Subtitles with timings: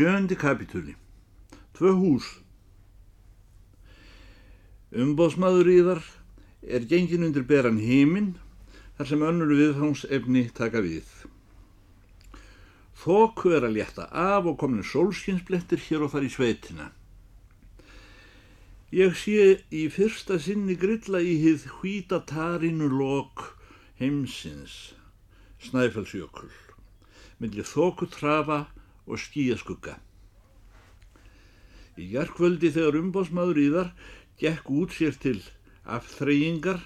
[0.00, 0.94] Sjöndi kapitúli.
[1.76, 2.24] Tvö hús.
[4.96, 6.00] Umbóðsmaður íðar
[6.64, 8.30] er gengin undir beran heiminn
[8.96, 11.04] þar sem önnur viðfangsefni taka við.
[13.02, 16.88] Þóku er að létta af og komin sólskinsblettir hér og þar í sveitina.
[18.96, 23.50] Ég sé í fyrsta sinni grilla í hið hvítatarinu lok
[24.00, 24.94] heimsins,
[25.60, 26.54] Snæfellsjökull,
[27.36, 28.62] millir þóku trafa
[29.10, 29.98] og skíaskugga.
[32.00, 33.90] Í jarkvöldi þegar umbóðsmaður íðar
[34.40, 35.38] gekk út sér til
[35.84, 36.80] afþreyingar,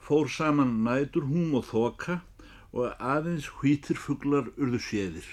[0.00, 2.18] fór saman nætur húm og þoka
[2.74, 5.28] og aðeins hvítir fugglar urðu séðir.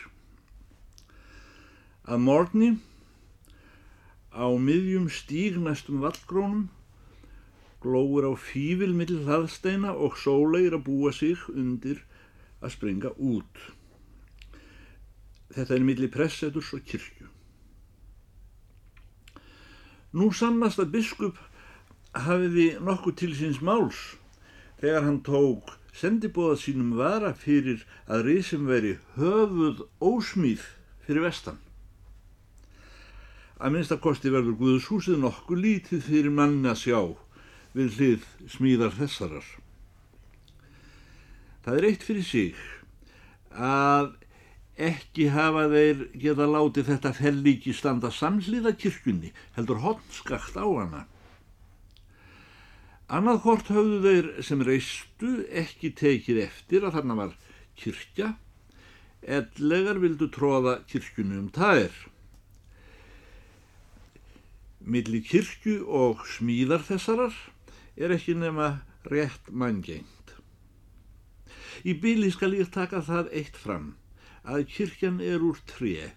[2.06, 2.70] Að morgni
[4.36, 6.70] á miðjum stíg næstum vallgrónum
[7.82, 12.04] glóur á fífil mill hlaðsteina og sóleir að búa sig undir
[12.62, 13.62] að springa út.
[15.52, 17.28] Þetta er milli presseturs og kirkju.
[20.16, 21.40] Nú sannast að biskup
[22.16, 24.00] hafiði nokkuð til síns máls
[24.82, 30.64] þegar hann tók sendibóða sínum vara fyrir að risim veri höfuð ósmýð
[31.06, 31.60] fyrir vestan.
[33.62, 37.02] Að minnstakosti verður Guðshúsið nokkuð lítið fyrir manni að sjá
[37.76, 39.46] við hlið smíðar þessarar.
[41.62, 42.62] Það er eitt fyrir sig
[43.54, 44.16] að
[44.80, 51.06] ekki hafa þeir geta látið þetta fellíki standa samsliða kirkjunni, heldur honskakt á hana.
[53.12, 57.34] Annað hvort höfðu þeir sem reistu ekki tekið eftir að þarna var
[57.76, 58.36] kirkja,
[59.22, 61.92] ellegar vildu tróða kirkjunni um tæðir.
[64.82, 67.36] Milli kirkju og smíðar þessarar
[68.00, 68.80] er ekki nema
[69.12, 70.38] rétt manngengt.
[71.84, 73.92] Í bíli skal ég taka það eitt fram
[74.44, 76.12] að kirkjan er úr tré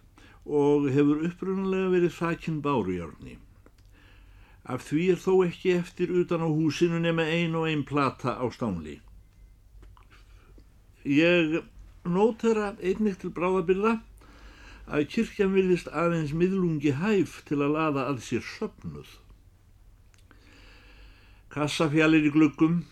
[0.44, 3.38] og hefur upprunalega verið þakkinn bárujárni.
[4.64, 8.44] Af því er þó ekki eftir utan á húsinu nema ein og ein plata á
[8.52, 9.00] stánli.
[11.04, 11.60] Ég
[12.04, 13.98] nótera einnig til bráðabilla
[14.88, 19.08] að kirkjan vilist aðeins miðlungi hæf til að laða að sér söpnuð.
[21.52, 22.82] Kassafjallir í glukkum,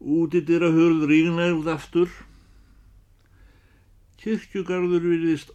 [0.00, 2.10] útidir að hörð rígnægð aftur,
[4.20, 5.52] kirkjugarður virðist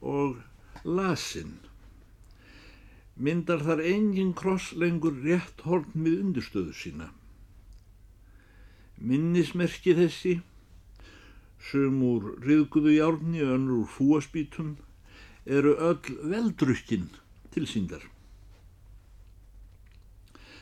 [0.00, 0.38] og
[0.84, 1.58] lasinn.
[3.16, 7.10] Myndar þar engin kross lengur rétt horn við undirstöðu sína.
[8.96, 10.34] Minnismerki þessi,
[11.60, 14.76] sum úr riðguðu járni og önnur fúaspítum,
[15.46, 17.08] eru öll veldrukkinn
[17.54, 18.04] til síndar.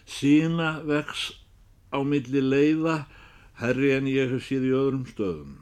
[0.07, 1.31] Sína vex
[1.91, 3.05] á milli leiða
[3.59, 5.55] herri en ég hef síð í öðrum stöðum.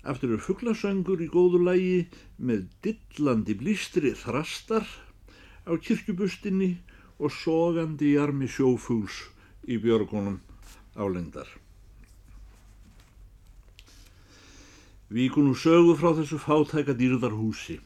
[0.00, 1.96] Aftur er fugglasöngur í góðu lægi
[2.40, 4.86] með dillandi blístri þrastar
[5.68, 6.70] á kirkjubustinni
[7.20, 9.26] og sogandi í armi sjófúls
[9.68, 10.38] í björgunum
[10.96, 11.48] álendar.
[15.10, 17.76] Víkun úr sögu frá þessu fátæka dýrðarhúsi.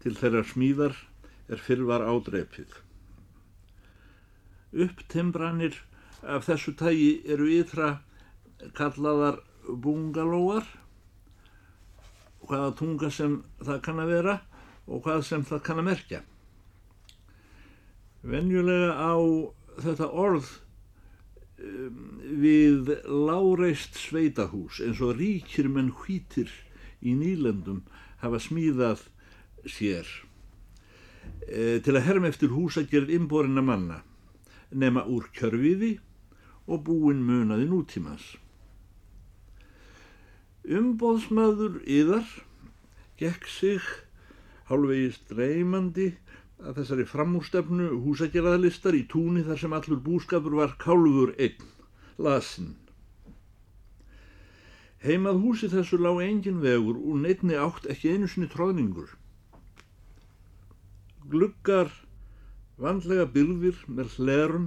[0.00, 0.96] Til þeirra smíðar
[1.52, 2.70] er fyrrvar ádreipið.
[4.86, 5.76] Upptembranir
[6.22, 7.98] af þessu tægi eru ytra
[8.78, 10.64] kallaðar bungalóar
[12.48, 14.36] hvaða tunga sem það kann að vera
[14.86, 16.20] og hvað sem það kann að merkja.
[18.26, 19.14] Venjulega á
[19.82, 20.48] þetta orð
[21.62, 21.98] um,
[22.42, 26.50] við láreist sveitahús eins og ríkir menn hvítir
[27.02, 27.84] í nýlendum
[28.22, 29.04] hafa smíðað
[29.66, 30.08] sér
[31.46, 34.00] e, til að herma eftir húsagerð imborina manna
[34.70, 35.96] nema úr kjörfiði
[36.66, 38.34] og búin munaði nútímas.
[40.66, 42.26] Umbóðsmaður yðar
[43.20, 43.84] gekk sig
[44.66, 46.08] hálfvegist reymandi
[46.58, 51.68] að þessari framústefnu húsagerðarlistar í túni þar sem allur búskapur var kálfur einn,
[52.18, 52.72] lasin.
[55.04, 59.12] Heimað húsi þessu lág engin vegur og neittni átt ekki einu sinni tróðningur.
[61.30, 61.92] Gluggar
[62.80, 64.66] vandlega byrðir með hlerum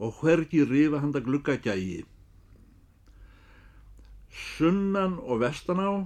[0.00, 2.06] og hvergi rifa handa gluggagægi.
[4.60, 6.04] Sunnan og vestan á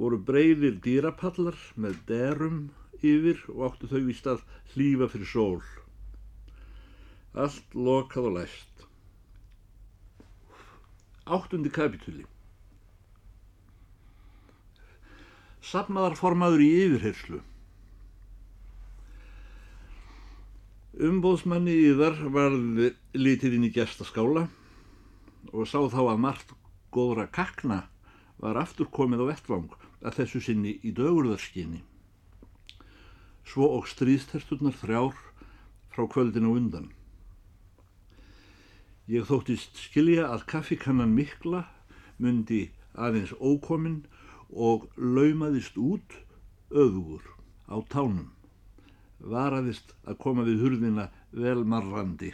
[0.00, 2.60] voru breyðir dýrapallar með derum
[3.04, 5.58] yfir og áttu þau í stað hlýfa fyrir sól.
[7.36, 8.86] Allt lokað og læst.
[11.28, 12.24] Áttundi kapitúli.
[15.60, 17.42] Sapnaðarformaður í yfirherslu.
[21.10, 22.56] Umbóðsmanni yðar var
[23.20, 24.46] litið inn í gestaskála
[25.52, 26.56] og sá þá að margt
[26.94, 27.84] góðra kakna
[28.40, 29.70] var aftur komið á vettvang
[30.00, 31.82] að þessu sinni í dögurðarskinni.
[33.44, 35.16] Svo og stríðsterturnar þrjár
[35.90, 36.90] frá kvöldinu undan.
[39.10, 41.64] Ég þóttist skilja að kaffikannan mikla
[42.22, 44.04] myndi aðeins ókominn
[44.50, 46.14] og laumaðist út
[46.70, 47.24] öðugur
[47.66, 48.30] á tánum.
[49.20, 52.32] Varaðist að koma við hurðina velmarrandi.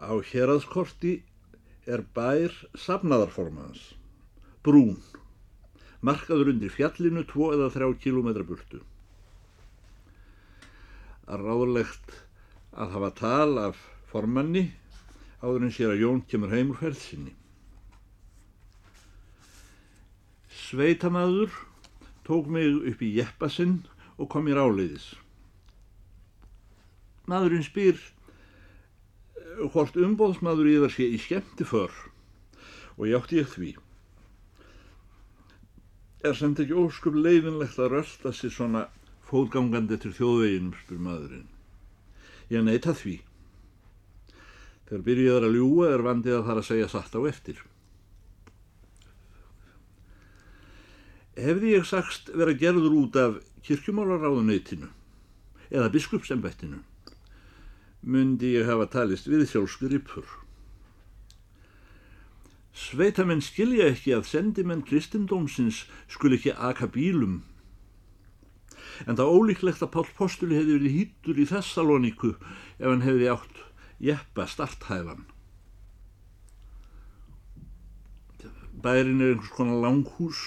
[0.00, 1.18] Á hérraðskorti
[1.84, 3.82] er bær safnaðarformans,
[4.64, 4.96] brún,
[6.00, 8.80] markaður undir fjallinu tvo eða þrjá kilómetra burtu.
[11.28, 12.14] Ráðlegt
[12.72, 14.70] að hafa tal af formanni
[15.44, 17.34] áður en sér að Jón kemur heim úr ferðsynni.
[20.64, 21.52] Sveitamaður
[22.24, 23.82] tók mig upp í jeppasinn
[24.16, 25.12] og kom mér áleiðis.
[27.30, 28.00] Maðurinn spyr
[29.58, 31.94] hvort umbóðsmaður yfir sé í skemmti för
[32.96, 33.70] og ég átti ég því.
[36.28, 38.82] Er samt ekki óskup leiðinlegt að rölda sér svona
[39.30, 41.48] fóðgangandi til þjóðveginum, spyr maðurinn.
[42.52, 43.16] Ég neyta því.
[44.90, 47.64] Þegar byrjuðar að ljúa er vandið að það að segja satt á eftir.
[51.40, 54.90] Hefði ég sagst vera gerður út af kirkjumálaráðuneytinu
[55.70, 56.82] eða biskupsembættinu
[58.02, 60.26] myndi ég hafa talist við sjálfsgripur.
[62.72, 67.42] Sveitamenn skilja ekki að sendimenn kristindómsins skul ekki aka bílum.
[69.08, 73.60] En það ólíklegt að Pál Postuli hefði verið hýttur í Þessaloníku ef hann hefði átt
[74.00, 75.26] jeppa starthæfan.
[78.80, 80.40] Bærin er einhvers konar langhús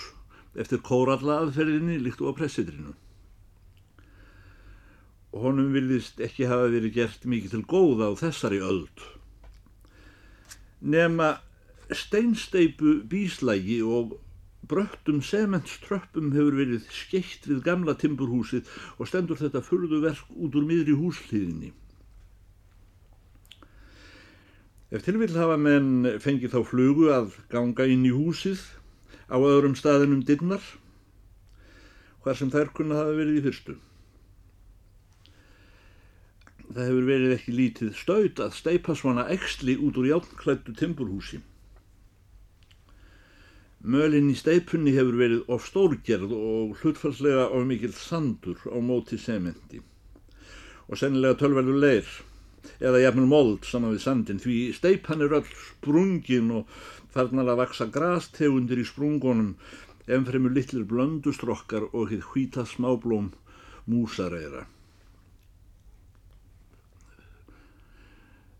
[0.57, 2.95] eftir kóralla aðferðinni líkt og á pressitrinu
[5.33, 9.05] honum vilðist ekki hafa verið gert mikið til góða á þessari öld.
[10.83, 11.37] Nema
[11.93, 14.17] steinsteipu bíslægi og
[14.69, 20.67] bröttum sementströppum hefur verið skeitt við gamla timburhúsið og stendur þetta fyrðu verk út úr
[20.67, 21.73] miðri húsliðinni.
[24.93, 28.61] Ef tilvill hafa menn fengið þá flugu að ganga inn í húsið
[29.25, 30.61] á öðrum staðinum dinnar,
[32.21, 33.75] hvar sem þær kunna hafa verið í fyrstu.
[36.73, 41.37] Það hefur verið ekki lítið staut að steipa svona eksli út úr játnklættu timburhúsi.
[43.83, 49.83] Mölinn í steipunni hefur verið of stórgerð og hlutfalslega of mikill sandur á móti sementi
[50.87, 52.09] og sennilega tölverður leir
[52.79, 56.77] eða jafnvel mold saman við sandin því steipan er öll sprungin og
[57.13, 59.53] farnar að vaksa grastegundir í sprungunum
[60.17, 63.29] ennfremur litlir blöndustrokkar og hitt hvita smáblóm
[63.85, 64.65] músareira.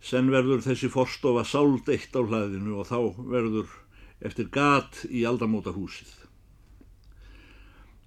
[0.03, 2.97] Senn verður þessi forstofa sáld eitt á hlaðinu og þá
[3.31, 3.71] verður
[4.27, 6.11] eftir gat í aldamóta húsið.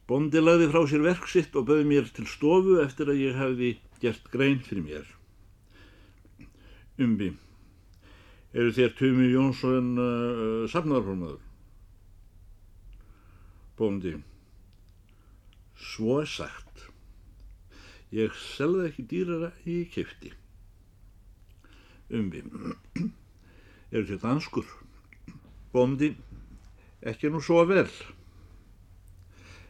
[0.06, 3.72] Bondi lagði frá sér verksitt og bauð mér til stofu eftir að ég hefði
[4.02, 5.08] gert grein fyrir mér.
[7.02, 7.32] Umbi,
[8.52, 11.42] eru þér Tumi Jónsson uh, safnarformaður?
[13.76, 14.14] Bondi,
[15.76, 16.86] svo er sagt.
[18.14, 19.82] Ég selði ekki dýrara í
[22.06, 22.42] kefti umvi.
[23.92, 24.66] Eru þetta danskur?
[25.72, 26.16] Bóndi,
[27.02, 27.90] ekki nú svo vel.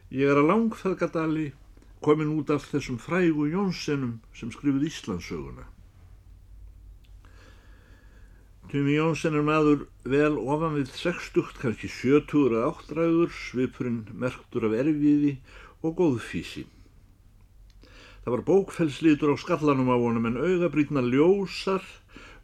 [0.09, 1.53] Ég er að langfæðgadali
[2.01, 5.65] komin út af þessum frægu Jónssonum sem skrifið Íslandsöguna.
[8.71, 14.75] Tumi Jónsson er maður vel ofan við sextugt, kannski sjötugur að áttræður, svipurinn merktur af
[14.75, 15.37] erfiði
[15.83, 16.65] og góðfísi.
[18.23, 21.83] Það var bókfellslítur á skallanum á honum en augabrýtna ljósar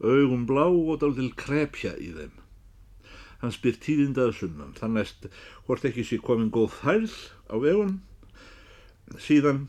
[0.02, 2.34] augum blá og dálítil krepja í þeim.
[3.44, 5.30] Hann spyr tíðindaða sunnan, þannig
[5.68, 7.16] hvort ekki sé komin góð færð
[7.52, 7.98] á vegun.
[9.20, 9.66] Síðan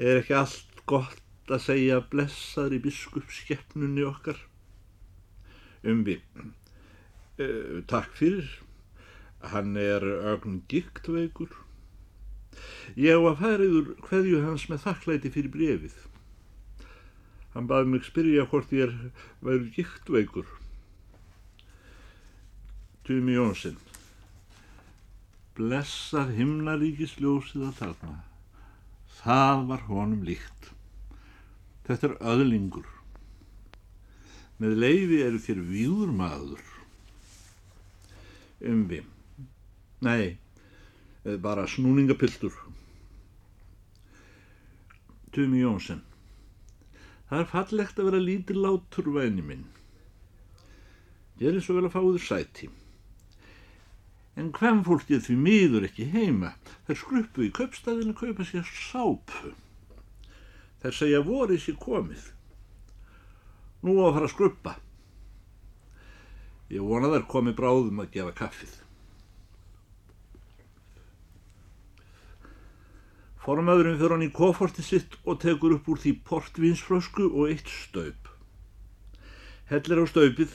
[0.00, 4.38] er ekki allt gott að segja blessaður í biskupskeppnunni okkar.
[5.84, 8.48] Umbi, uh, takk fyrir,
[9.52, 11.52] hann er ögn giktveikur.
[12.96, 16.00] Ég var færiður hverju hans með þakklæti fyrir brefið.
[17.52, 18.92] Hann baði mig spyrja hvort ég
[19.44, 20.48] væri gíktveikur.
[23.04, 23.76] Tumi Jónsson.
[25.58, 28.12] Blessað himnaríkis ljósið að þarna.
[29.18, 30.70] Það var honum líkt.
[31.84, 32.86] Þetta er öðlingur.
[34.62, 36.62] Með leiði eru þér víður maður.
[38.72, 39.02] Umvi.
[40.06, 40.38] Nei,
[41.42, 42.54] bara snúningapiltur.
[45.34, 46.00] Tumi Jónsson.
[47.32, 49.62] Það er fallegt að vera lítilátur væni minn.
[51.40, 52.66] Ég er eins og vel að fá þér sæti.
[54.36, 56.50] En hvem fólkið því miður ekki heima?
[56.84, 59.54] Þær skruppu í köpstæðinu að kaupa sér sápu.
[60.84, 62.28] Þær segja vorið sér komið.
[63.80, 64.76] Nú á að fara að skruppa.
[66.68, 68.76] Ég vona þær komi bráðum að gefa kaffið.
[73.42, 78.28] Formaðurinn fyrir hann í koforti sitt og tekur upp úr því portvínsflösku og eitt staup.
[79.66, 80.52] Hellir á staupið,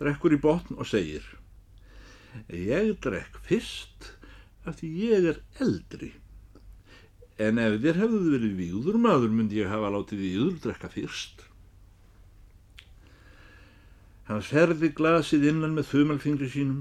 [0.00, 1.26] drekkur í botn og segir
[2.48, 4.06] Ég drekk fyrst
[4.64, 6.12] af því ég er eldri.
[7.36, 11.44] En ef þér hefðu verið výður maður myndi ég hafa látið výður drekka fyrst.
[14.30, 16.80] Hann ferði glasið innan með þumalfingri sínum,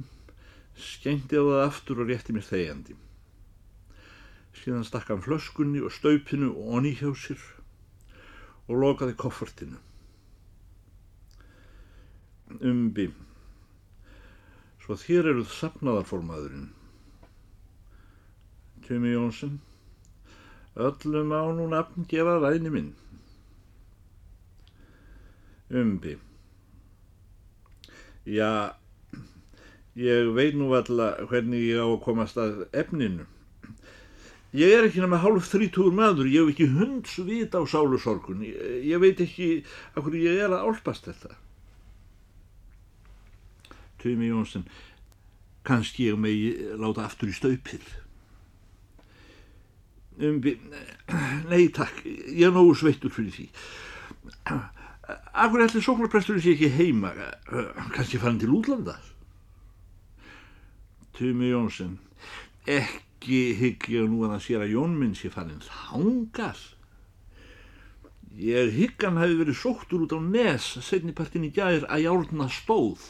[0.76, 2.98] skengti á það aftur og rétti mér þegjandi
[4.68, 7.40] síðan stakk hann flöskunni og staupinu og onni hjá sér
[8.68, 9.78] og lokaði koffertinu.
[12.68, 13.06] Umbi,
[14.84, 16.66] svo þér eruð sapnaðarformaðurinn.
[18.84, 19.56] Tumi Jónsson,
[20.76, 22.92] öllum á nú nafn gefa væni minn.
[25.72, 26.18] Umbi,
[28.28, 28.52] já,
[29.96, 33.32] ég veit nú alltaf hvernig ég á að komast að efninu.
[34.58, 38.58] Ég er ekki náma hálf þrítúr maður, ég hef ekki hunds vit á sálusorgun, ég,
[38.90, 39.50] ég veit ekki
[39.94, 41.36] af hverju ég er að álpast þetta.
[44.02, 44.66] Tumi Jónsson,
[45.68, 46.50] kannski ég megi
[46.80, 47.86] láta aftur í staupið.
[50.18, 50.42] Um,
[51.52, 53.50] nei takk, ég er nógu sveittur fyrir því.
[55.38, 57.14] Akkur ætli sóknarpresturinn sé ekki heima,
[57.94, 58.98] kannski farin til útlanda?
[61.14, 62.00] Tumi Jónsson,
[62.66, 66.60] ekki ekki hygg ég nú að það sér að Jónminn sé farin þángal.
[68.38, 73.02] Ég hygg hann hafi verið sóttur út á nes setnipartin í gæðir að járna stóð.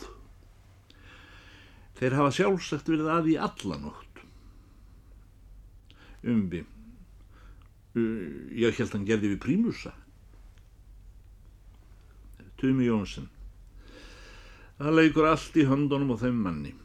[1.99, 4.23] Þeir hafa sjálfsagt verið að í allanótt.
[6.23, 6.63] Umbi.
[7.97, 9.91] Ég held hann gerði við prímusa.
[12.57, 13.27] Tumi Jónsson.
[14.77, 16.75] Það leikur allt í höndunum á þeim manni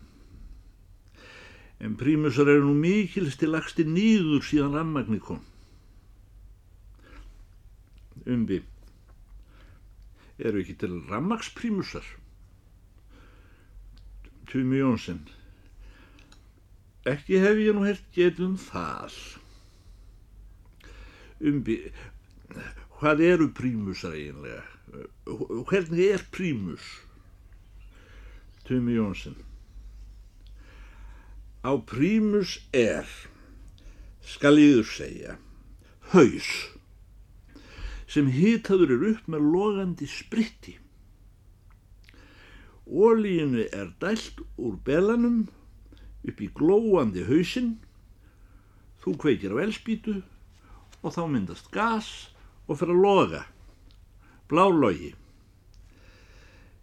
[1.83, 5.41] en prímusar eru nú mikilst til lagsti nýður síðan rammagni kom.
[8.23, 8.61] Umbi,
[10.39, 12.07] eru ekki til rammagsprímusar?
[14.47, 15.23] Tumi Jónsson,
[17.09, 19.17] ekki hef ég nú hert getum það.
[21.51, 21.81] Umbi,
[23.01, 24.63] hvað eru prímusar eiginlega?
[25.67, 26.85] Hvernig er prímus?
[28.69, 29.35] Tumi Jónsson,
[31.63, 33.07] á prímus er,
[34.23, 35.39] skal ég þú segja,
[36.13, 36.51] haus
[38.13, 40.75] sem hitaður er upp með logandi spritti.
[42.85, 45.47] Ólíinu er dælt úr belanum
[46.29, 47.79] upp í glóandi hausinn,
[49.01, 50.19] þú kveikir á elspítu
[51.01, 52.11] og þá myndast gas
[52.69, 53.43] og fyrir að loga,
[54.51, 55.15] blálogi.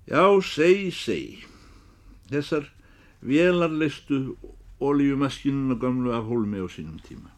[0.09, 1.45] Já, seg, seg,
[2.31, 2.71] þessar
[3.21, 4.39] vélarleistu
[4.79, 7.29] ólíumaskinuna gamlu af hólmi á sínum tíma.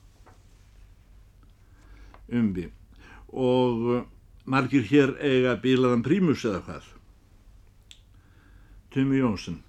[2.29, 2.69] Umbi.
[3.27, 4.03] Og uh,
[4.45, 6.89] margir hér eiga bílaðan prímus eða hvað.
[8.91, 9.61] Tumi Jónsson.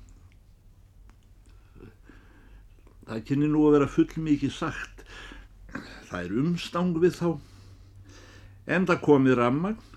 [3.07, 5.05] Það kynni nú að vera full mikið sagt.
[6.11, 7.31] Það er umstang við þá.
[8.67, 9.88] En það komið rammagn.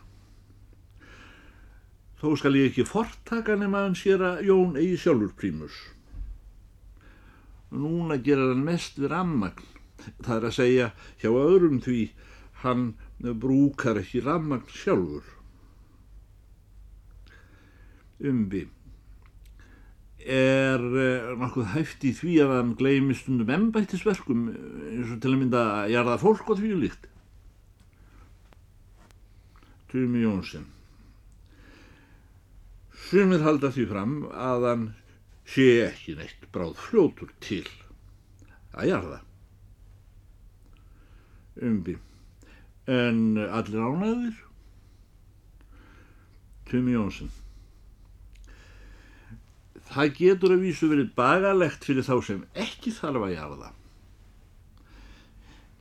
[2.22, 5.76] Þó skal ég ekki fortaka nema hann sér að Jón eigi sjálfur prímus
[7.80, 9.72] núna gerir hann mest við rammagn.
[10.26, 10.92] Það er að segja
[11.22, 12.00] hjá öðrum því
[12.64, 12.86] hann
[13.42, 15.28] brúkar ekki rammagn sjálfur.
[18.26, 18.66] Umbi
[20.26, 25.42] er uh, nokkuð hæft í því að hann gleymist undum ennbættisverkum eins og til að
[25.44, 27.12] mynda að jarða fólk og því líkt.
[29.92, 30.66] Tumi Jónsson
[33.06, 34.86] Sumir halda því fram að hann
[35.46, 37.66] sé ekki neitt bráð fljótur til
[38.76, 39.22] að jarða.
[41.62, 41.96] Umbi.
[42.92, 44.42] En allir ánæður?
[46.70, 47.32] Tumi Jónsson.
[49.86, 53.72] Það getur að vísu verið bagalegt fyrir þá sem ekki þarf að jarða.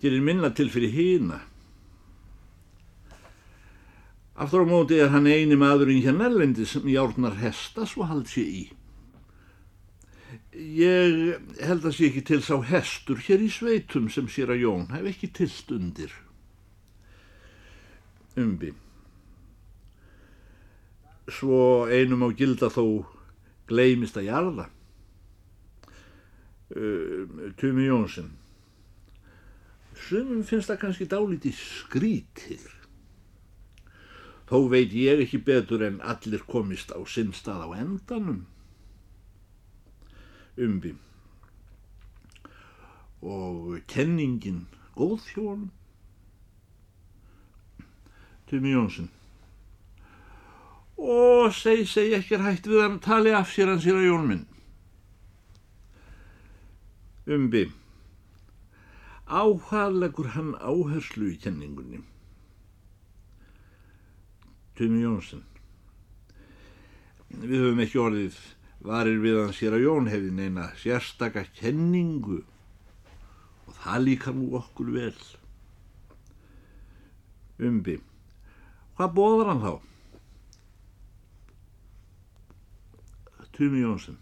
[0.05, 1.41] Gerir minna til fyrir hýna.
[4.35, 8.43] Aftur á móti er hann eini maðurinn hér nærlendi sem járnar hesta svo hald sé
[8.45, 8.65] í.
[10.55, 14.87] Ég held að sé ekki til sá hestur hér í sveitum sem sér að Jón
[14.95, 16.15] hef ekki tilt undir.
[18.39, 18.71] Umbi.
[21.27, 23.03] Svo einum á gilda þó
[23.67, 24.69] gleimist að jarða.
[26.75, 28.31] Uh, Tumi Jónsson.
[30.07, 32.65] Sumum finnst það kannski dálítið skrítið.
[34.47, 38.45] Þó veit ég ekki betur en allir komist á sinn stað á endanum.
[40.57, 40.95] Umbi.
[43.23, 45.71] Og kenningin góð hjólum.
[48.47, 49.11] Tumi Jónsson.
[50.97, 54.45] Og segi, segi ekki hægt við hann tali af sér hann sér að Jón minn.
[57.27, 57.65] Umbi.
[59.27, 62.05] Áhaglegur hann áherslu í kenningunni.
[64.79, 65.43] Tumi Jónsson.
[67.35, 68.39] Við höfum ekki orðið
[68.85, 72.43] varir við hann sér að Jón hefði neina sérstaka kenningu
[73.65, 75.17] og það líka nú okkur vel.
[77.65, 77.97] Umbi.
[78.99, 79.75] Hvað bóðar hann þá?
[83.55, 84.19] Tumi Jónsson.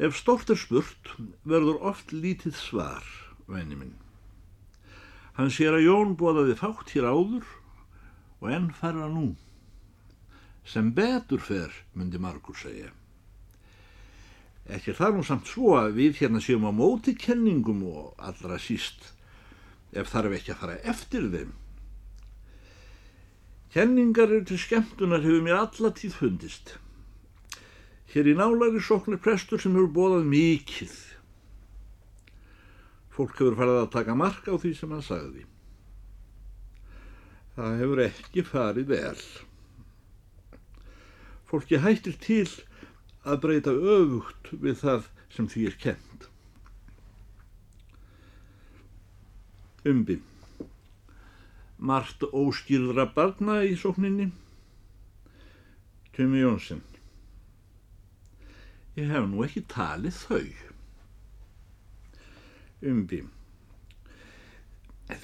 [0.00, 1.10] Ef stórt er spurt,
[1.44, 3.04] verður oft lítið svar,
[3.50, 3.96] venni minn.
[5.36, 7.44] Hann sér að Jón bóðaði fátt hér áður
[8.40, 9.34] og enn færra nú.
[10.68, 12.90] Sem betur fer, myndi Margur segja.
[14.68, 19.14] Ekki það nú samt svo að við hérna séum á móti kenningum og allra síst
[19.96, 21.54] ef þarf ekki að fara eftir þeim.
[23.72, 26.76] Kenningar eru til skemmtunar hefur mér alla tíð fundist.
[28.12, 30.94] Hér í nálari sóknir prestur sem hefur bóðað mikið.
[33.16, 35.48] Fólk hefur farið að taka mark á því sem hann sagði.
[37.56, 39.20] Það hefur ekki farið vel.
[41.48, 42.48] Fólki hættir til
[43.24, 46.26] að breyta öfugt við það sem því er kent.
[49.88, 50.18] Umbi.
[51.78, 54.28] Mart óskýrðra barna í sókninni.
[56.12, 56.82] Tumi Jónsson.
[58.98, 60.46] Ég hef nú ekki talið þau.
[62.92, 63.22] Umbi.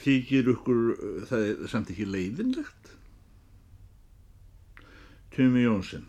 [0.05, 0.83] Þykir ykkur
[1.29, 2.95] það er samt ekki leiðinlegt?
[5.35, 6.07] Tumi Jónsson.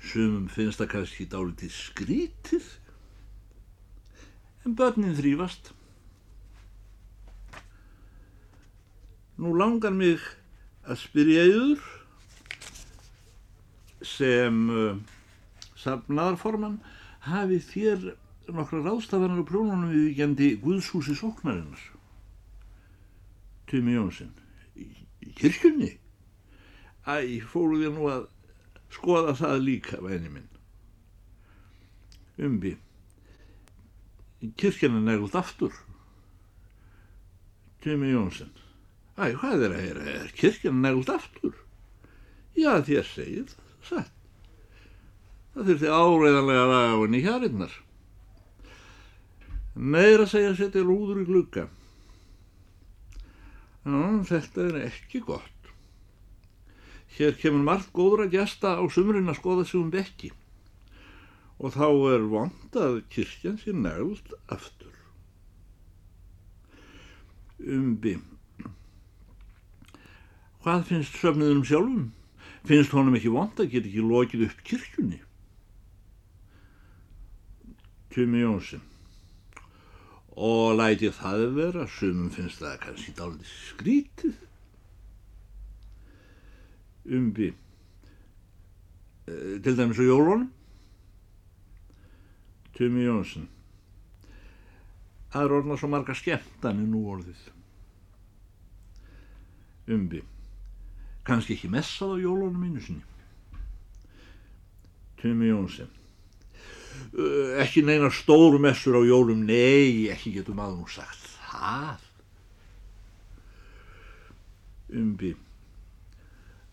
[0.00, 2.68] Sumum finnst það kannski dálítið skrítið.
[4.64, 5.72] En börnin þrýfast.
[9.40, 10.24] Nú langar mig
[10.84, 11.84] að spyrja yður
[14.04, 14.96] sem uh,
[15.80, 16.80] safnaðarforman
[17.28, 18.10] hafi þér
[18.50, 21.80] nokkra ráðstafanir og prjónunum við gendi Guðshúsi sóknarinnar.
[23.70, 24.32] Tumi Jónsson.
[24.76, 25.92] Í kirkjunni?
[27.06, 28.26] Æ, fóru þér nú að
[28.90, 30.48] skoða það líka, væni minn.
[32.40, 32.76] Umbi.
[34.56, 35.74] Kirkjan er negult aftur.
[37.84, 38.52] Tumi Jónsson.
[39.20, 40.06] Æ, hvað er að heyra?
[40.08, 41.56] Er kirkjan negult aftur?
[42.56, 44.16] Já, þér segið það, satt.
[45.54, 47.76] Það þurfti áreiðanlega að laga á henni hjarinnar.
[49.74, 51.66] Meira segja að setja rúður í glugga.
[53.84, 54.00] Já,
[54.30, 55.59] þetta er ekki gott.
[57.16, 60.30] Hér kemur margt góður að gesta á sumrin að skoða sig um bekki.
[61.60, 64.94] Og þá er vond að kirkjan sé negult aftur.
[67.60, 68.14] Umbi.
[70.60, 72.06] Hvað finnst söfniðunum sjálfum?
[72.68, 75.20] Finnst honum ekki vond að geta ekki lokið upp kirkjunni?
[78.10, 78.84] Tumi Jónsson.
[80.40, 84.38] Og læti það vera, sumum finnst það kannski dálítið skrítið.
[87.06, 87.52] Umbi.
[89.26, 90.50] Til dæmis á jólunum.
[92.76, 93.46] Tumi Jónsson.
[95.30, 97.42] Það er orðnað svo marga skemmtani nú orðið.
[99.94, 100.24] Umbi.
[101.26, 103.06] Kannski ekki messað á jólunum einu sinni.
[105.20, 105.90] Tumi Jónsson.
[107.60, 112.02] Ekki neina stórmessur á jólum, nei, ekki getur maður nú sagt það.
[115.00, 115.34] Umbi.
[115.34, 115.49] Uh,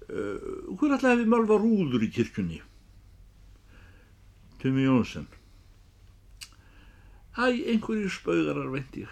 [0.08, 2.62] hver alltaf hefði málfa rúður í kirkjunni?
[4.62, 5.28] Tumi Jónsson.
[7.38, 9.12] Æ, einhverjir spauðarar veit ég.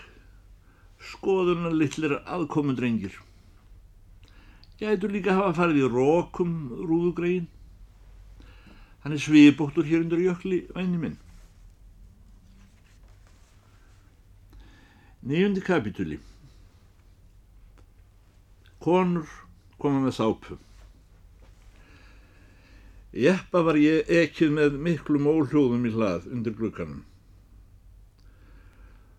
[1.12, 3.20] Skoðunar litlir aðkomundrengir.
[4.80, 6.56] Gætur líka hafa farið í rókum
[6.88, 7.46] rúðugregin.
[9.04, 11.20] Hann er svibóttur hér undir jökli, væni minn.
[15.26, 16.18] Nýjundi kapitúli.
[18.82, 19.30] Konur
[19.78, 20.58] koma með sápu.
[23.16, 27.06] Jeppa var ég ekið með miklum óljóðum í hlað undir glukkanum.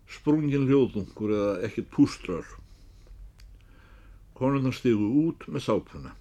[0.05, 2.51] Sprungin hljóðungur eða ekkert pústrar.
[4.37, 6.13] Konurnar stigu út með sápuna.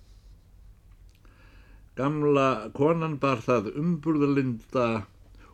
[2.00, 4.88] Gamla konan bar það umburðarlinda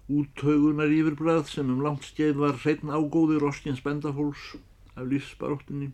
[0.07, 4.53] úttaugunar yfirbræð sem um langt skeið var hreitn ágóði roskins bendafólks
[4.95, 5.91] af lífsbaróttunni.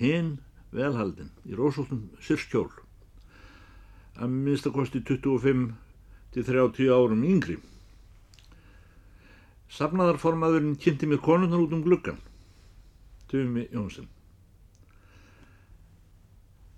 [0.00, 0.38] Hinn
[0.72, 2.70] velhaldin í rósóttum sirskjól
[4.18, 5.66] að minnstakosti 25
[6.34, 7.58] til 30 árum yngri.
[9.70, 12.18] Safnaðarformaðurinn kynnti mér konurnar út um gluggan.
[13.30, 14.08] Tumi Jónsson.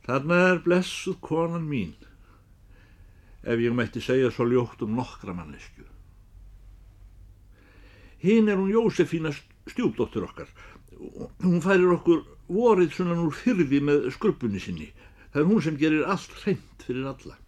[0.02, 1.94] Þarna er blessuð konan mín,
[3.46, 5.86] ef ég mætti segja svo ljótt um nokkra mannesku.
[8.22, 9.32] Hinn er hún Jósefína
[9.70, 10.50] stjúpdóttur okkar.
[11.42, 14.90] Hún færir okkur vorið svona núr fyrði með skruppunni sinni.
[15.32, 17.38] Það er hún sem gerir allt hreint fyrir alla.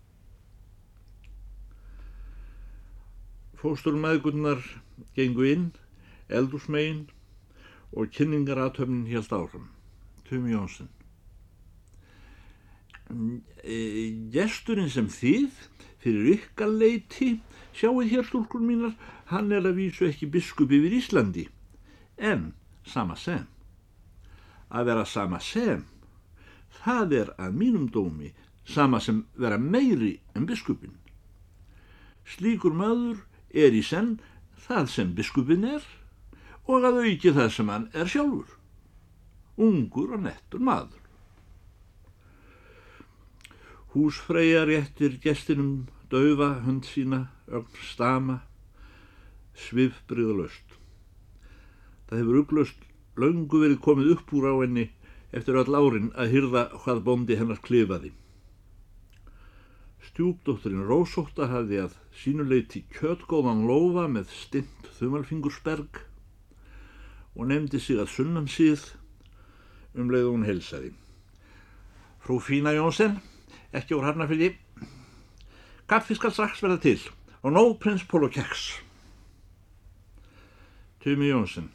[3.61, 4.65] Fóstur maðurgunnar
[5.17, 5.71] gengu inn,
[6.29, 7.07] eldursmegin
[7.93, 9.69] og kynningaratöfnin helt áfram.
[10.25, 10.89] Tumi Jónsson.
[14.33, 15.61] Gesturinn sem þið
[16.01, 17.35] fyrir ykkar leiti
[17.77, 18.95] sjáuð hér stúlkur mínar,
[19.29, 21.49] hann er að vísu ekki biskup yfir Íslandi,
[22.17, 22.53] en
[22.87, 23.45] sama sem.
[24.71, 25.85] Að vera sama sem,
[26.83, 28.33] það er að mínum dómi
[28.65, 30.97] sama sem vera meiri en biskupin.
[32.25, 34.17] Slíkur maður er í senn
[34.67, 35.85] það sem biskupin er
[36.65, 38.55] og að auki það sem hann er sjálfur.
[39.61, 41.03] Ungur og nettur maður.
[43.95, 48.41] Húsfreyja réttir gestinum daufa hund sína, ögn stama,
[49.55, 50.75] svifbriðalöst.
[52.09, 52.83] Það hefur uglöst
[53.21, 54.89] laungu verið komið upp úr á henni
[55.35, 58.13] eftir all árin að hyrða hvað bóndi hennar klifaði.
[60.05, 66.05] Stjúpdótturinn Rósótta hafði að sínuleiti kjötgóðan lofa með stint þumalfingursberg
[67.35, 68.93] og nefndi sig að sunnan síð
[69.99, 70.93] um leið og hún helsaði.
[72.23, 73.19] Frú Fína Jónsson,
[73.75, 74.55] ekki úr harnafylgi,
[75.91, 76.99] kaffi skal strax verða til
[77.43, 78.69] og nóg prins Pólo keks.
[81.03, 81.74] Tumi Jónsson.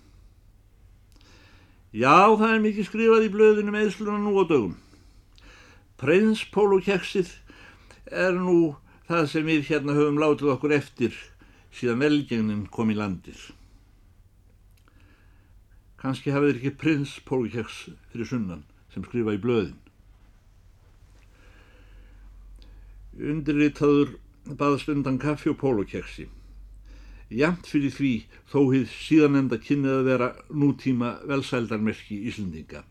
[1.90, 4.76] Já, það er mikið skrifað í blöðinu með eðsluna nú á dögum.
[5.98, 7.32] Prins Pólo keksið
[8.14, 8.76] er nú
[9.10, 11.18] það sem við hérna höfum látið okkur eftir
[11.74, 13.42] síðan velgengnin kom í landir.
[15.98, 19.80] Kanski hafið ekki prins Pólo keks fyrir sunnan sem skrifa í blöðin.
[23.18, 26.30] Undirritaður baðast undan kaffi og pólokjeksi.
[27.30, 28.14] Jamt fyrir því
[28.50, 32.82] þó hið síðanemda kynnið að vera nútíma velsældarmerki Íslendinga.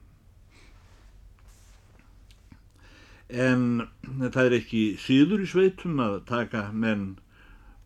[3.29, 7.19] En það er ekki síður í sveitum að taka menn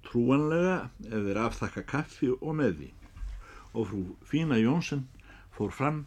[0.04, 0.76] trúanlega
[1.08, 2.92] ef þeir aftakka kaffi og með því.
[3.72, 5.06] Og frú Fína Jónsson
[5.56, 6.04] fór fram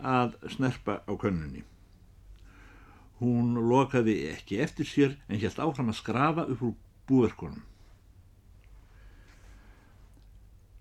[0.00, 1.66] að snerpa á könnunni.
[3.20, 6.78] Hún lokaði ekki eftir sér en helt áfram að skrafa upp úr
[7.08, 7.67] búverkunum.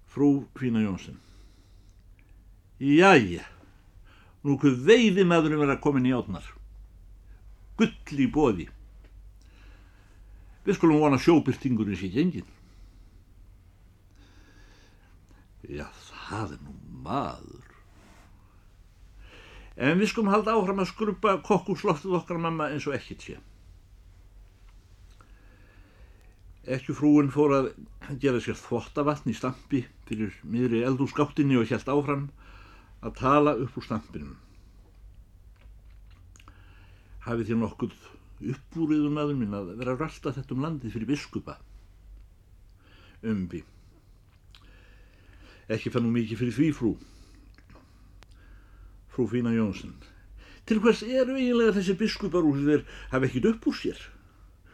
[0.07, 1.17] Frú Fína Jónsson.
[2.79, 3.45] Jæja,
[4.45, 6.45] nú hvað veiði að koma inn í átnar.
[7.77, 8.67] Gull í bóði.
[10.65, 12.47] Við skulum vona sjóbyrtingurinn sér gengin.
[15.67, 15.87] Já,
[16.29, 17.65] það er nú maður.
[19.77, 23.37] En við skulum halda áfram að skruppa kokkusloftið okkar mamma eins og ekkit sé.
[26.67, 27.67] Ekki frúin fór að
[28.19, 32.25] gera sér þvottavatn í stampi fyrir miðri eldúrskáttinni og helt áfram
[32.99, 34.35] að tala upp úr stampinum.
[37.23, 37.95] Hafið þér nokkuð
[38.51, 41.57] uppbúriðum aður minn að vera rölda þetta um landið fyrir biskupa?
[43.23, 43.63] Umbi.
[45.71, 46.93] Ekki fann nú mikið fyrir því frú
[49.17, 49.95] frú Fína Jónsson.
[50.67, 54.01] Til hvers eru eiginlega þessi biskupar úr þeir hafa ekkit upp úr sér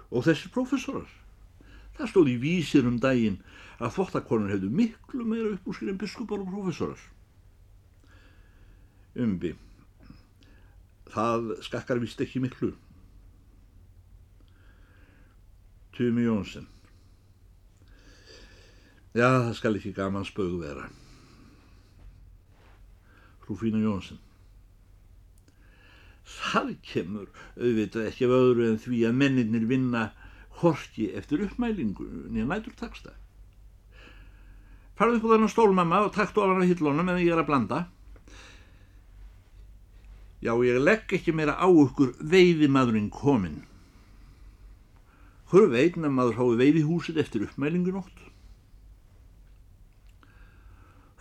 [0.10, 1.08] og þessir professorar?
[1.97, 3.41] Það stóð í vísir um daginn
[3.79, 7.01] að þvottakonur hefðu miklu meira upp úr sér en biskupar og professorar.
[9.13, 9.53] Umbi,
[11.13, 12.71] það skakkar vist ekki miklu.
[15.93, 16.65] Tumi Jónsson.
[19.13, 20.88] Já, það skal ekki gaman spögu vera.
[23.43, 24.17] Frú Fína Jónsson.
[26.25, 27.29] Það kemur
[27.60, 30.08] auðvitað ekki af öðru en því að menninir vinna
[30.62, 33.16] horki eftir uppmælingu nýja nætur taksta.
[34.98, 37.80] Farðu upp á þennan stólmamma og taktu ofan á hillónum en ég er að blanda.
[40.44, 43.63] Já, ég legg ekki meira á ykkur veiði maðurinn kominn.
[45.50, 48.22] Hver veitn að maður hái veiði húsit eftir uppmælingu nótt?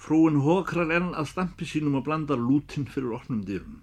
[0.03, 3.81] Frúin hókrar enn að stampi sínum og blandar lútin fyrir opnum dyrum.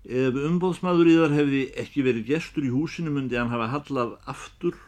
[0.00, 4.78] Ef umbóðsmaður í þar hefði ekki verið gestur í húsinu myndi hann hafa hallað aftur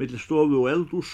[0.00, 1.10] mellir stofu og eldús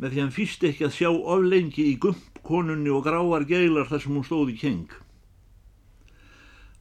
[0.00, 4.02] með því hann fýst ekki að sjá oflengi í gump konunni og gráar geilar þar
[4.02, 4.94] sem hún stóði keng.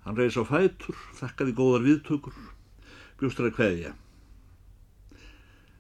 [0.06, 2.38] Hann reys á fætur, þakkaði góðar viðtökur,
[3.20, 3.92] bjóstur að kveðja.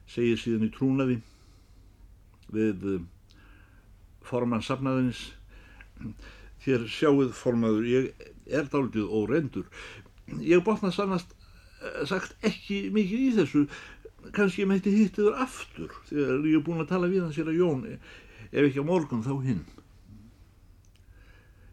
[0.09, 1.17] Segir síðan í trúnaði
[2.51, 2.85] við
[4.25, 5.29] formann safnaðinins.
[6.63, 9.67] Þér sjáuð formaður, ég er dálitið órendur.
[10.43, 13.65] Ég botna sannast eh, sagt ekki mikið í þessu,
[14.35, 17.61] kannski ég mætti hittiður aftur þegar ég er búin að tala við hans sér að
[17.61, 19.63] Jón ef ekki á morgun þá hinn.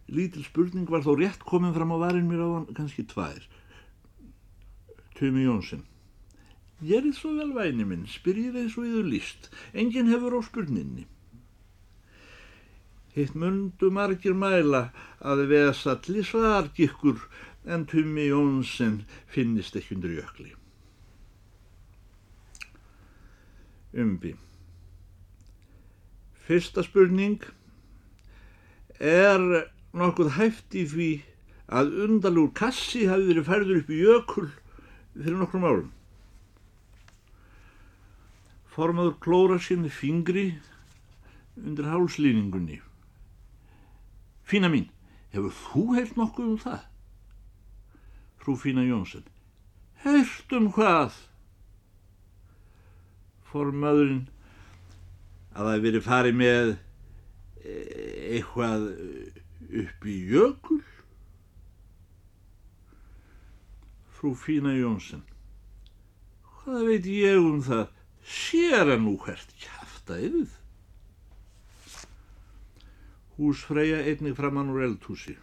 [0.06, 3.42] Lítil spurning var þó rétt komin fram á varin mér á hann, kannski tvær.
[5.18, 5.82] Tumi Jónsson.
[6.84, 9.48] Ég er svo vel væni minn, spyrir eins og yður líst.
[9.74, 11.06] Engin hefur á spurninni.
[13.16, 14.90] Hitt mundu margir mæla
[15.24, 17.22] að veðsalli svargikkur
[17.64, 18.98] en Tumi Jónsson
[19.32, 20.50] finnist ekki undir jökli.
[23.96, 24.34] Umbi.
[26.44, 27.40] Fyrsta spurning
[29.00, 29.40] er
[29.96, 31.10] nokkuð hæft í því
[31.72, 34.48] að undalúr kassi hafi verið færður upp í jökul
[35.16, 35.88] fyrir nokkrum árum.
[38.76, 40.50] Formaður klóra sinni fingri
[41.56, 42.82] undir hálslýningunni.
[44.46, 44.86] Fína mín,
[45.34, 46.82] hefur þú heilt nokkuð um það?
[48.38, 49.24] Frú Fína Jónsson.
[50.04, 51.16] Heilt um hvað?
[53.50, 54.26] Formaðurinn
[55.56, 58.86] að það verið farið með eh, eitthvað
[59.82, 60.82] upp í jökul?
[64.14, 65.24] Frú Fína Jónsson.
[66.60, 67.90] Hvað veit ég um það?
[68.26, 70.54] Sér að nú hvert kæfta yfir.
[73.36, 75.36] Hús Freyja einnig framann úr eldhúsi.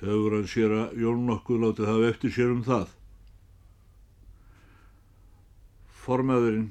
[0.00, 2.92] Hefur hann sér að Jón nokkuð látið hafa eftir sér um það.
[6.00, 6.70] Formaðurinn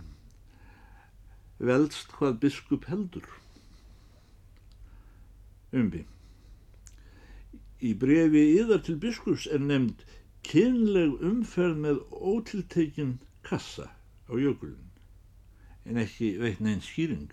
[1.59, 3.25] veldst hvað biskup heldur.
[5.75, 6.05] Umbi.
[7.79, 10.05] Í brefi yðar til biskups er nefnd
[10.45, 13.89] kynleg umferð með ótiltekinn kassa
[14.29, 14.89] á jökulun
[15.89, 17.29] en ekki veit neinn skýring.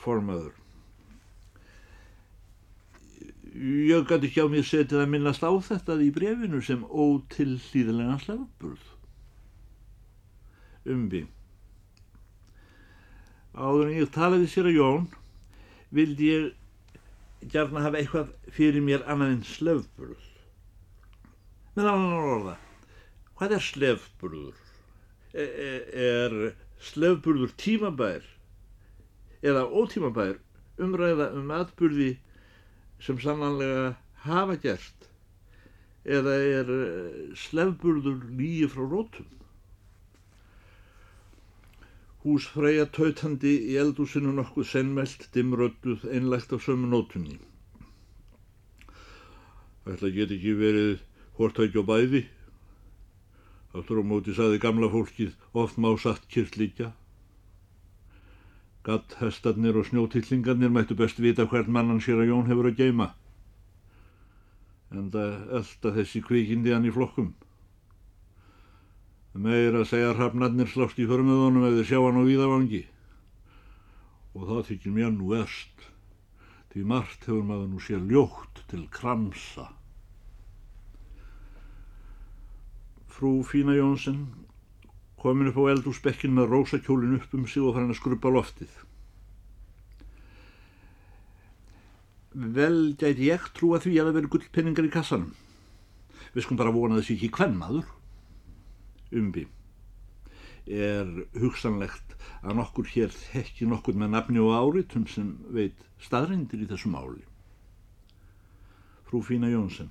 [0.00, 0.54] Formaður.
[3.50, 8.86] Ég gæti ekki á mér setið að minnast á þetta í brefinu sem ótilhlýðilega slagburð.
[10.90, 11.24] Umbi.
[13.58, 15.08] Áður en ég talaði sér að Jón
[15.90, 16.48] vildi ég
[17.52, 20.26] gerna hafa eitthvað fyrir mér annað en slefburð.
[21.74, 22.56] Með annan orða,
[23.38, 24.58] hvað er slefburður?
[25.34, 25.70] E e
[26.06, 26.36] er
[26.90, 28.26] slefburður tímabær
[29.42, 30.38] eða ótímabær
[30.80, 32.10] umræða um atburði
[33.00, 35.10] sem sannanlega hafa gert
[36.04, 36.72] eða er
[37.36, 39.28] slefburður líi frá rótum?
[42.20, 47.38] Hús Freyja tautandi í eldúsinu nokkuð sennmelt, dimrödduð, einlægt á sömu nótunni.
[49.88, 50.98] Ætla get ekki verið
[51.38, 52.26] hortækja bæði.
[53.72, 56.60] Áttur á móti saði gamla fólkið oft má satt kyrkt
[58.80, 58.84] líka.
[58.84, 63.14] Gatt hestarnir og snjótillingarnir mættu best vita hvern mannan sér að Jón hefur að geima.
[64.90, 67.34] En það elda þessi kvikindi hann í flokkum.
[69.34, 72.86] Meira að segja hrafnarnir slást í förmöðunum ef þeir sjá hann á víðavangi.
[74.34, 75.86] Og það þykir mér nú erst,
[76.72, 79.70] því margt hefur maður nú sér ljótt til kramsa.
[83.06, 84.26] Frú Fína Jónsson
[85.20, 88.72] komin upp á eldúsbekkin með rósakjólin upp um sig og fann að skruppa loftið.
[92.58, 95.32] Vel gæti ég trúa því að það veri gullpenningar í kassanum.
[96.34, 97.88] Við skum bara vona þessi ekki hvern maður
[99.10, 99.48] umbi
[100.70, 101.08] er
[101.40, 106.92] hugsanlegt að nokkur hér þekki nokkur með nafni og áritum sem veit staðreindir í þessu
[106.92, 107.24] máli.
[109.08, 109.90] Frú Fína Jónsson.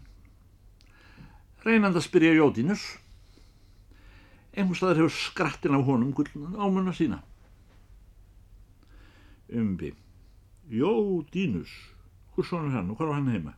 [1.65, 2.85] Reynand að spyrja Jódínus.
[4.55, 7.21] Einhvers staðar hefur skrattin af honum gullnan ámunna sína.
[9.49, 9.93] Umbi.
[10.69, 11.71] Jódínus.
[12.33, 13.55] Hvor svona er hann og hvað var hann heima?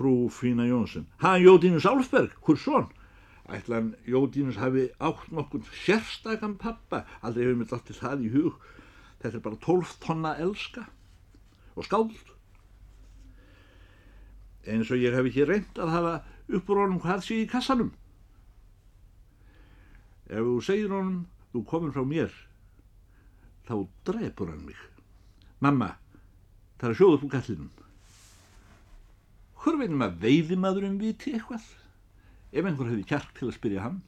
[0.00, 1.06] frú Fína Jónsson.
[1.18, 2.86] Hann Jódínus Álfberg, hvur svon?
[3.48, 8.54] Ætlan Jódínus hafi átt nokkur sérstakann pappa, aldrei hefur mér dætt til það í hug.
[9.20, 10.86] Þetta er bara tólf tonna elska
[11.76, 12.32] og skáld.
[14.64, 16.14] Eins og ég hef ekki reynd að hafa
[16.48, 17.92] uppur honum hvað sé í kassanum.
[20.30, 22.30] Ef þú segir honum, þú komur frá mér,
[23.66, 23.74] þá
[24.06, 24.78] drefur hann mig.
[25.60, 25.90] Mamma,
[26.80, 27.72] Það er úr gallinum.
[29.60, 31.66] Hver veinum að veiðimaðurinn viti eitthvað?
[32.56, 33.98] Ef einhver hefði kjark til að spyrja hann.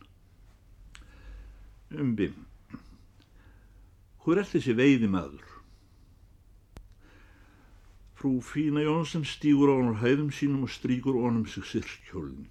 [1.93, 2.31] Umbi.
[4.25, 5.45] Hver er þessi veiðimaður?
[8.17, 12.49] Frú Fína Jónsson stýgur á hann hæðum sínum og stríkur honum sig sirkjólinn.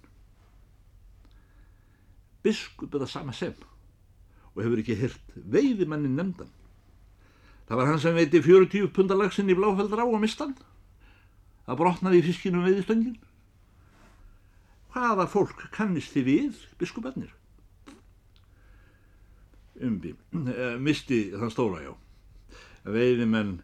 [2.42, 3.54] Biskup það sama sem
[4.52, 6.50] og hefur ekki hirt veiðimannin nefndan.
[7.68, 10.56] Það var hann sem veiti 40 pundalagsinn í bláfældra á að mistan.
[11.64, 13.16] Það brotnaði í fiskinu veiðistöngin.
[14.92, 17.32] Hvaða fólk kannist þið við, biskupannir?
[19.82, 21.94] Umbi, uh, misti þann stóra, já.
[22.84, 23.56] Veiðimenn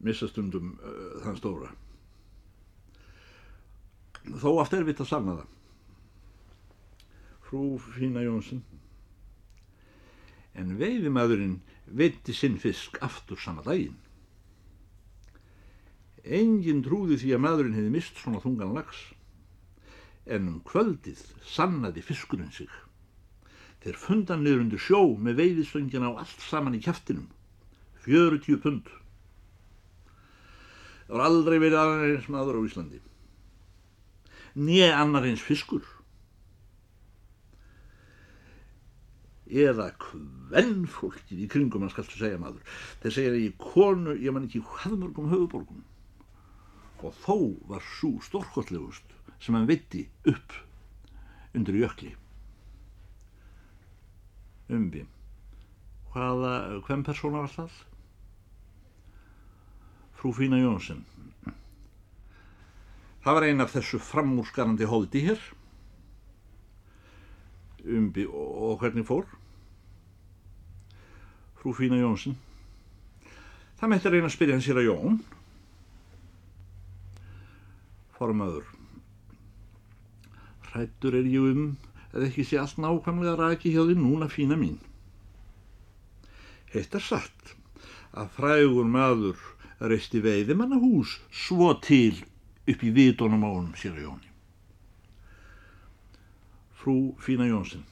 [0.00, 1.74] missastundum uh, þann stóra.
[4.40, 5.59] Þó aft er vitt að sanna það.
[7.50, 8.60] Frú Fína Jónsson.
[10.54, 11.56] En veiðimaðurinn
[11.98, 13.96] veitti sinn fisk aftur sama daginn.
[16.22, 19.02] Engin trúði því að maðurinn hefði mist svona þungan lags.
[20.30, 22.70] En um kvöldið sannaði fiskurinn sig.
[23.82, 27.26] Þeir fundan niður undir sjó með veiðistöngina á allt saman í kæftinum.
[28.06, 28.94] 40 pund.
[31.08, 33.00] Það var aldrei verið annar eins maður á Íslandi.
[34.54, 35.96] Nýja annar eins fiskur.
[39.50, 42.62] Eða hvern fólkið í kringum hann skaltu segja maður.
[43.02, 45.84] Þeir segja að ég konu, ég man ekki hvað mörgum höfuborgum.
[47.02, 47.36] Og þó
[47.70, 50.54] var svo stórkostlegust sem hann vitti upp
[51.56, 52.12] undir jökli.
[54.70, 55.06] Umbi.
[56.12, 56.52] Hvaða,
[56.86, 57.78] hvem persóna var það?
[60.20, 61.02] Frú Fína Jónsson.
[63.24, 65.42] Það var ein af þessu framúrskarandi hóði hér.
[67.84, 69.26] Umbi og hvernig fór?
[71.60, 72.38] Frú Fína Jónsson.
[73.80, 75.20] Það mætti reyna að spyrja hann sér að Jón.
[78.16, 78.66] Formaður.
[80.70, 81.66] Hrættur er ég um
[82.14, 84.78] að ekki sé allt nákvæmlega raki hjá því núna fína mín.
[86.72, 87.54] Heitt er satt
[88.16, 89.38] að frægur maður
[89.80, 92.20] reisti veiðimannahús svo til
[92.70, 94.28] upp í vitunum á honum sér að Jóni.
[96.80, 97.84] Frú Fína Jónsson.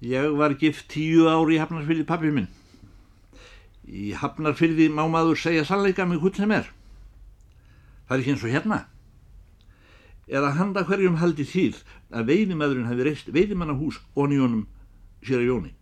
[0.00, 2.48] Ég var gift tíu ári í Hafnarfyrði pappi minn.
[3.84, 6.70] Í Hafnarfyrði má maður segja sannleika með hvern sem er.
[8.08, 8.78] Það er ekki eins og hérna.
[10.30, 11.82] Eða handa hverjum haldi þýð
[12.16, 14.64] að veiðimæðurinn hafi reist veiðimannahús onni honum
[15.20, 15.72] sér að Jóni.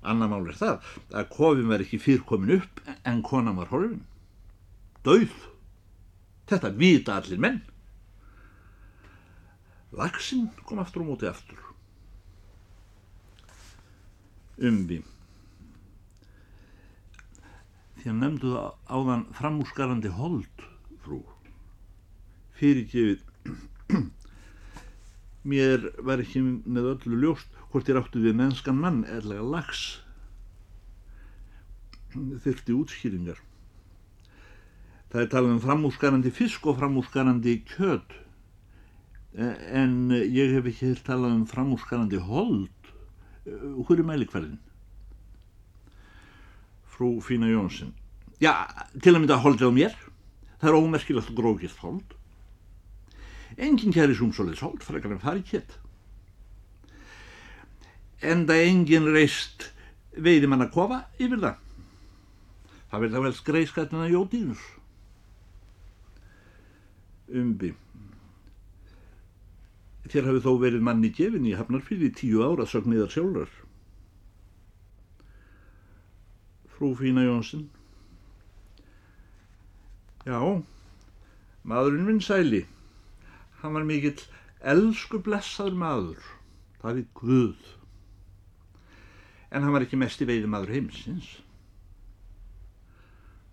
[0.00, 4.06] Anna mál er það að kofin var ekki fyrr komin upp en konan var horfin.
[5.04, 5.34] Dauð.
[6.48, 7.60] Þetta vita allir menn.
[9.92, 11.69] Laxinn kom aftur og móti aftur.
[14.60, 15.00] Umbi.
[18.00, 20.64] Að nefndu það áðan framúsgarandi hold,
[21.04, 21.20] frú.
[22.56, 23.24] Fyrirgefið.
[25.50, 29.84] Mér var ekki með öllu ljóst hvort ég áttu við mennskan mann eðlega lags.
[32.12, 33.38] Þyrti útskýringar.
[35.10, 38.12] Það er talað um framúsgarandi fisk og framúsgarandi kjöt
[39.34, 42.79] en ég hef ekki talað um framúsgarandi hold.
[43.44, 44.58] Hver er mælikvarðin?
[46.90, 47.94] Frú Fína Jónsson.
[48.40, 48.68] Já,
[49.00, 49.94] til að mynda holdið á mér.
[50.60, 52.16] Það er ómerkilegt og grókist hold.
[53.56, 55.78] Engin kæri súmsóliðs hold, frekar en farið kjett.
[58.20, 59.70] Enda engin reist
[60.12, 61.56] veiðimann að kofa yfir það.
[62.90, 64.62] Það verður það vel skreiðskatna jótínus.
[67.40, 67.72] Umbi.
[70.10, 73.50] Þér hafi þó verið manni gefin í Hafnarfyrði tíu ára sögniðar sjálfrar.
[76.74, 77.68] Frú Fína Jónsson.
[80.26, 80.40] Já,
[81.62, 82.64] maðurinn minn sæli.
[83.60, 84.18] Hann var mikill
[84.72, 86.26] elsku blessaður maður.
[86.80, 87.70] Það er Guð.
[89.50, 91.30] En hann var ekki mest í veiði maður heimsins.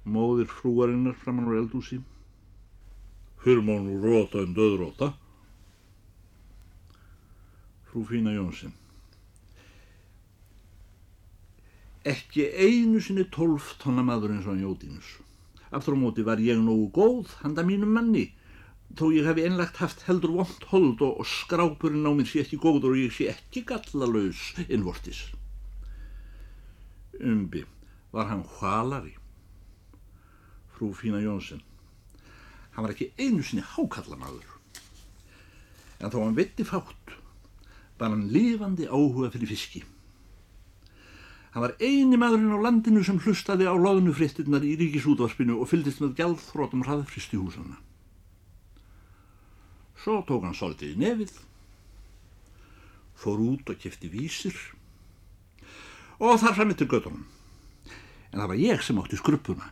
[0.08, 2.02] Móðir frúarinnar framann úr eldúsi.
[3.46, 5.14] Nú róta en döðróta.
[7.98, 8.74] Frú Fína Jónsson.
[12.06, 15.08] Ekki einu sinni tólf tonna maður eins og hann Jótínus.
[15.74, 18.28] Aftur á móti var ég nógu góð handa mínum manni,
[18.94, 22.62] þó ég hefi einlagt haft heldur vond hold og, og skrápurinn á mér sé ekki
[22.62, 25.26] góður og ég sé ekki gallalauðs innvortis.
[27.18, 27.66] Umbi,
[28.14, 29.16] var hann hvalari?
[30.78, 31.66] Frú Fína Jónsson.
[32.78, 34.60] Hann var ekki einu sinni hákallamaður.
[35.98, 37.18] En þó hann veitti fátt,
[38.00, 39.84] var hann lifandi áhuga fyrir fiski.
[41.54, 46.18] Hann var eini maðurinn á landinu sem hlustaði á loðnufréttinnar í ríkisútvarpinu og fyldist með
[46.20, 47.80] gjaldþrótum hraðfrist í húsana.
[49.98, 51.32] Svo tók hann soldið í nefið,
[53.18, 54.54] fór út og kefti vísir
[56.22, 57.26] og þar fram eftir gödunum.
[58.30, 59.72] En það var ég sem átti skruppuna.